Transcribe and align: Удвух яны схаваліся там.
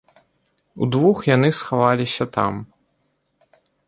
Удвух 0.85 1.19
яны 1.35 1.49
схаваліся 1.59 2.25
там. 2.39 2.53